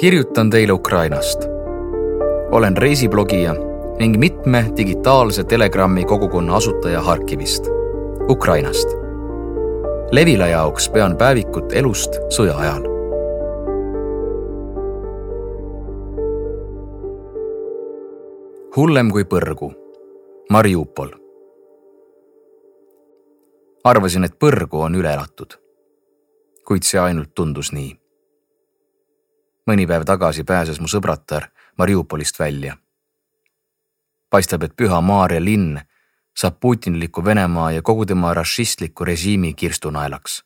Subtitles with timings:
[0.00, 1.40] kirjutan teile Ukrainast.
[2.50, 3.54] olen reisiblogija
[3.98, 7.64] ning mitme digitaalse Telegrami kogukonna asutaja Harkivist,
[8.28, 8.88] Ukrainast.
[10.10, 12.82] Levila jaoks pean päevikut elust sõja ajal.
[18.76, 19.72] hullem kui põrgu,
[20.50, 21.08] Mariupol.
[23.84, 25.58] arvasin, et põrgu on üle elatud.
[26.64, 28.07] kuid see ainult tundus nii
[29.68, 32.76] mõni päev tagasi pääses mu sõbratar Mariupolist välja.
[34.30, 35.80] paistab, et Püha Maarja linn
[36.36, 40.44] saab putinliku Venemaa ja kogu tema rašistliku režiimi kirstunaelaks.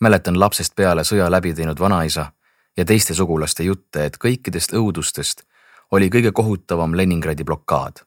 [0.00, 2.32] mäletan lapsest peale sõja läbi teinud vanaisa
[2.76, 5.42] ja teiste sugulaste jutte, et kõikidest õudustest
[5.90, 8.02] oli kõige kohutavam Leningradi blokaad.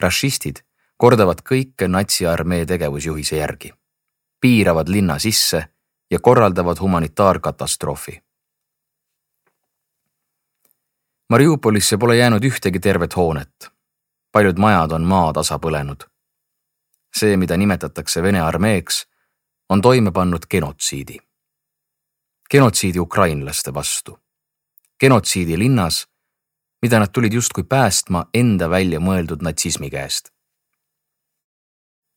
[0.00, 0.56] rašistid
[0.96, 3.72] kordavad kõike natsiarmee tegevusjuhise järgi,
[4.40, 5.68] piiravad linna sisse
[6.10, 8.22] ja korraldavad humanitaarkatastroofi.
[11.30, 13.70] Mariupolisse pole jäänud ühtegi tervet hoonet.
[14.32, 16.10] paljud majad on maatasa põlenud.
[17.16, 19.06] see, mida nimetatakse Vene armeeks,
[19.68, 21.16] on toime pannud genotsiidi.
[22.50, 24.18] genotsiidi ukrainlaste vastu.
[25.00, 26.08] genotsiidi linnas,
[26.82, 30.39] mida nad tulid justkui päästma enda välja mõeldud natsismi käest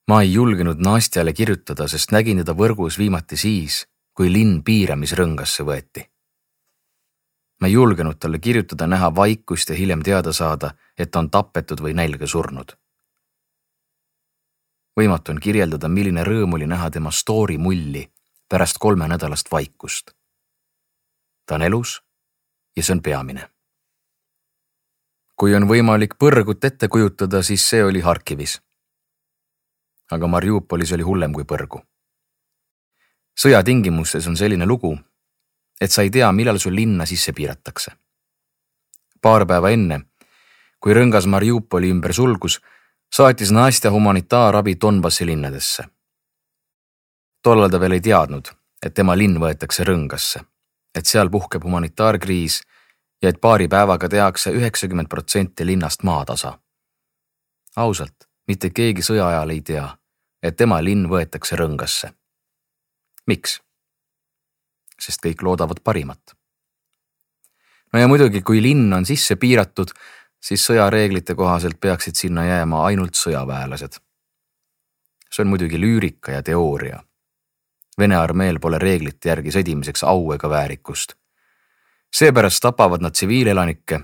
[0.08, 6.10] ma ei julgenud Nastjale kirjutada, sest nägin teda võrgus viimati siis, kui linn piiramisrõngasse võeti.
[7.62, 11.80] ma ei julgenud talle kirjutada, näha vaikust ja hiljem teada saada, et ta on tapetud
[11.80, 12.76] või nälga surnud.
[15.00, 18.12] võimatu on kirjeldada, milline rõõm oli näha tema story mulli
[18.50, 20.12] pärast kolmenädalast vaikust.
[21.46, 22.04] ta on elus
[22.76, 23.50] ja see on peamine.
[25.36, 28.62] kui on võimalik põrgut ette kujutada, siis see oli Harkivis
[30.14, 31.82] aga Mariupolis oli hullem kui põrgu.
[33.40, 34.98] sõja tingimustes on selline lugu,
[35.82, 37.92] et sa ei tea, millal sul linna sisse piiratakse.
[39.22, 40.02] paar päeva enne,
[40.80, 42.60] kui rõngas Mariupoli ümber sulgus,
[43.16, 45.84] saatis Nastja humanitaarabi Donbassi linnadesse.
[47.44, 48.52] tollal ta veel ei teadnud,
[48.86, 50.44] et tema linn võetakse rõngasse,
[50.96, 52.62] et seal puhkeb humanitaarkriis
[53.22, 56.60] ja et paari päevaga tehakse üheksakümmend protsenti linnast maatasa.
[57.76, 59.98] ausalt, mitte keegi sõja ajal ei tea
[60.44, 62.12] et tema linn võetakse rõngasse.
[63.28, 63.62] miks?
[65.00, 66.36] sest kõik loodavad parimat.
[67.94, 69.94] no ja muidugi, kui linn on sisse piiratud,
[70.44, 74.00] siis sõjareeglite kohaselt peaksid sinna jääma ainult sõjaväelased.
[75.32, 77.04] see on muidugi lüürika ja teooria.
[77.98, 81.14] Vene armeel pole reeglite järgi sõdimiseks au ega väärikust.
[82.12, 84.00] seepärast tapavad nad tsiviilelanikke.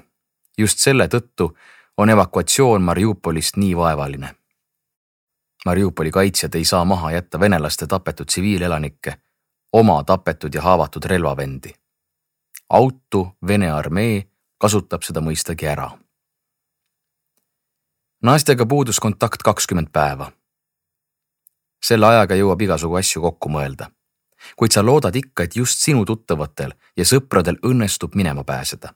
[0.57, 1.55] just selle tõttu
[1.97, 4.38] on evakuatsioon Mariupolist nii vaevaline
[5.65, 9.15] Mariupoli kaitsjad ei saa maha jätta venelaste tapetud tsiviilelanikke,
[9.73, 11.73] oma tapetud ja haavatud relvavendi.
[12.69, 14.23] autu Vene armee
[14.57, 15.91] kasutab seda mõistagi ära.
[18.21, 20.31] naistega puudus kontakt kakskümmend päeva.
[21.85, 23.91] selle ajaga jõuab igasugu asju kokku mõelda,
[24.55, 28.93] kuid sa loodad ikka, et just sinu tuttavatel ja sõpradel õnnestub minema pääseda.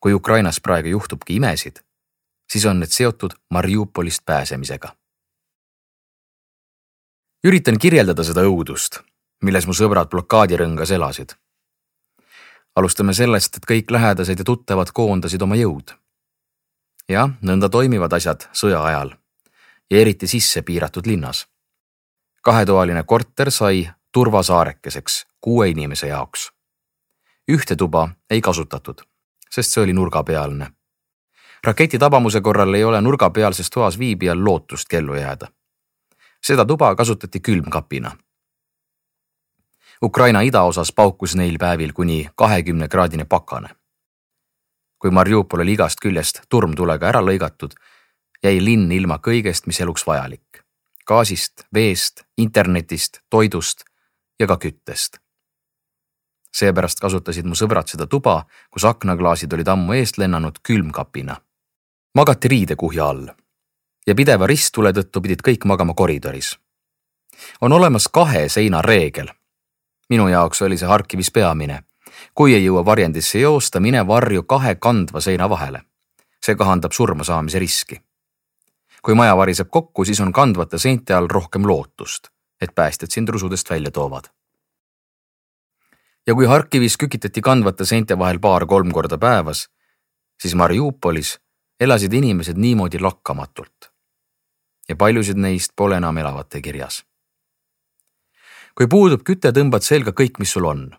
[0.00, 1.76] kui Ukrainas praegu juhtubki imesid,
[2.52, 4.96] siis on need seotud Mariupolist pääsemisega
[7.46, 8.96] üritan kirjeldada seda õudust,
[9.46, 11.36] milles mu sõbrad blokaadirõngas elasid.
[12.76, 15.94] alustame sellest, et kõik lähedased ja tuttavad koondasid oma jõud.
[17.08, 19.14] jah, nõnda toimivad asjad sõja ajal
[19.90, 21.46] ja eriti sisse piiratud linnas.
[22.42, 26.50] kahetoaline korter sai turvasaarekeseks kuue inimese jaoks.
[27.52, 29.02] ühte tuba ei kasutatud,
[29.50, 30.70] sest see oli nurgapealne.
[31.64, 35.46] raketi tabamuse korral ei ole nurgapealses toas viibijal lootust kellu jääda
[36.46, 38.16] seda tuba kasutati külmkapina.
[40.02, 43.68] Ukraina idaosas paukus neil päevil kuni kahekümne kraadine pakane.
[44.98, 47.74] kui Mariupol oli igast küljest turmtulega ära lõigatud,
[48.42, 50.62] jäi linn ilma kõigest, mis eluks vajalik.
[51.06, 53.84] gaasist, veest, internetist, toidust
[54.40, 55.18] ja ka küttest.
[56.52, 61.36] seepärast kasutasid mu sõbrad seda tuba, kus aknaklaasid olid ammu eest lennanud külmkapina.
[62.14, 63.45] magati riidekuhja all
[64.06, 66.58] ja pideva risttule tõttu pidid kõik magama koridoris.
[67.60, 69.28] on olemas kahe seina reegel.
[70.08, 71.82] minu jaoks oli see Harkivis peamine.
[72.34, 75.82] kui ei jõua varjendisse joosta, mine varju kahe kandva seina vahele.
[76.44, 78.00] see kahandab surma saamise riski.
[79.02, 82.28] kui maja variseb kokku, siis on kandvate seinte all rohkem lootust,
[82.60, 84.28] et päästjad sind rusudest välja toovad
[86.26, 89.68] ja kui Harkivis kükitati kandvate seinte vahel paar-kolm korda päevas,
[90.42, 91.38] siis Mariupolis
[91.80, 93.95] elasid inimesed niimoodi lakkamatult
[94.88, 97.04] ja paljusid neist pole enam elavate kirjas.
[98.76, 100.90] kui puudub küte, tõmbad selga kõik, mis sul on.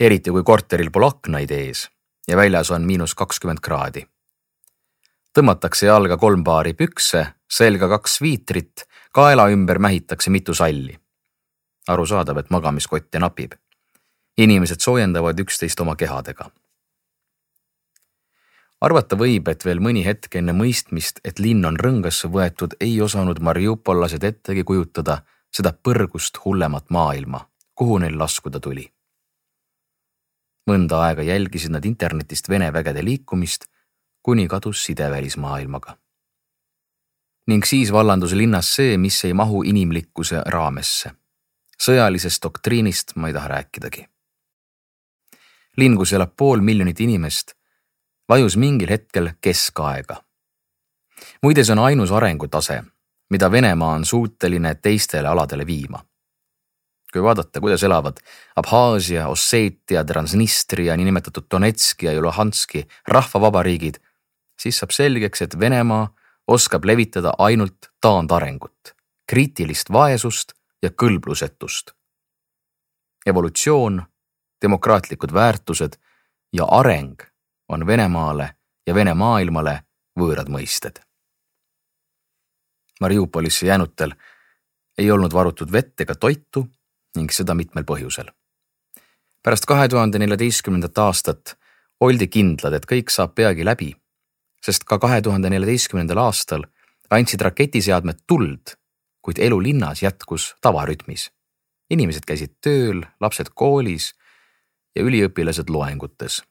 [0.00, 1.88] eriti kui korteril pole aknaid ees
[2.28, 4.06] ja väljas on miinus kakskümmend kraadi.
[5.38, 10.98] tõmmatakse jalga kolm paari pükse, selga kaks viitrit, kaela ümber mähitakse mitu salli.
[11.88, 13.52] arusaadav, et magamiskotte napib.
[14.38, 16.50] inimesed soojendavad üksteist oma kehadega
[18.80, 23.40] arvata võib, et veel mõni hetk enne mõistmist, et linn on rõngasse võetud, ei osanud
[23.40, 28.92] mariupollased ettegi kujutada seda põrgust hullemat maailma, kuhu neil laskuda tuli.
[30.66, 33.68] mõnda aega jälgisid nad internetist Vene vägede liikumist,
[34.22, 35.98] kuni kadus side välismaailmaga.
[37.46, 41.10] ning siis vallandus linnas see, mis ei mahu inimlikkuse raamesse.
[41.82, 44.06] sõjalisest doktriinist ma ei taha rääkidagi.
[45.76, 47.54] linn, kus elab pool miljonit inimest
[48.28, 50.22] vajus mingil hetkel keskaega.
[51.42, 52.82] muide, see on ainus arengutase,
[53.30, 56.04] mida Venemaa on suuteline teistele aladele viima.
[57.12, 58.16] kui vaadata, kuidas elavad
[58.56, 63.94] Abhaasia, Osseetia, Transnistria, niinimetatud Donetski ja Luhanski rahvavabariigid,
[64.60, 66.14] siis saab selgeks, et Venemaa
[66.46, 68.92] oskab levitada ainult taandarengut,
[69.26, 70.52] kriitilist vaesust
[70.82, 71.90] ja kõlblusetust.
[73.26, 74.02] evolutsioon,
[74.62, 75.96] demokraatlikud väärtused
[76.52, 77.22] ja areng
[77.68, 78.50] on Venemaale
[78.86, 79.80] ja Vene maailmale
[80.18, 81.00] võõrad mõisted.
[83.00, 84.14] Mariupolisse jäänutel
[84.98, 86.66] ei olnud varutud vett ega toitu
[87.16, 88.30] ning seda mitmel põhjusel.
[89.42, 91.58] pärast kahe tuhande neljateistkümnendat aastat
[92.00, 93.94] oldi kindlad, et kõik saab peagi läbi,
[94.62, 96.64] sest ka kahe tuhande neljateistkümnendal aastal
[97.10, 98.74] andsid raketiseadmed tuld,
[99.22, 101.30] kuid elu linnas jätkus tavarütmis.
[101.90, 104.14] inimesed käisid tööl, lapsed koolis
[104.96, 106.42] ja üliõpilased loengutes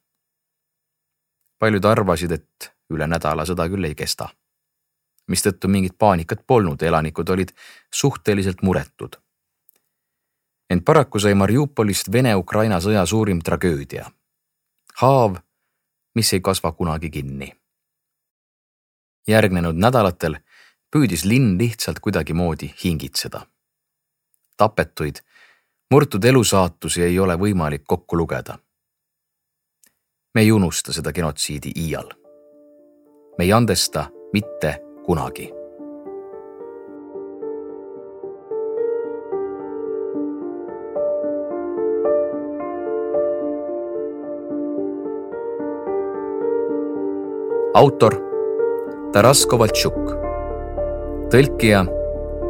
[1.65, 4.29] paljud arvasid, et üle nädala sõda küll ei kesta.
[5.25, 7.51] mistõttu mingit paanikat polnud, elanikud olid
[7.93, 9.15] suhteliselt muretud.
[10.69, 14.11] ent paraku sai Mariupolist Vene-Ukraina sõja suurim tragöödia.
[15.01, 15.37] haav,
[16.15, 17.49] mis ei kasva kunagi kinni.
[19.27, 20.37] järgnenud nädalatel
[20.91, 23.41] püüdis linn lihtsalt kuidagimoodi hingitseda.
[24.57, 25.15] tapetuid,
[25.91, 28.59] murtud elusaatusi ei ole võimalik kokku lugeda
[30.35, 32.09] me ei unusta seda genotsiidi iial.
[33.37, 35.51] me ei andesta mitte kunagi.
[47.73, 48.15] autor
[49.11, 50.11] Taras Kovaltšuk,
[51.31, 51.85] tõlkija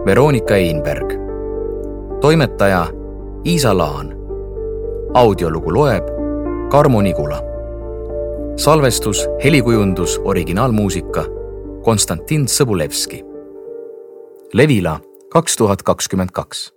[0.06, 1.16] Veronika Einberg,
[2.22, 2.86] toimetaja
[3.46, 4.14] Iisa Laan,
[5.14, 6.10] audiolugu loeb
[6.70, 7.55] Karmo Nigula
[8.57, 11.25] salvestus, helikujundus, originaalmuusika
[11.84, 13.24] Konstantin Sõbulevski.
[14.54, 15.00] Levila
[15.30, 16.72] kaks tuhat kakskümmend kaks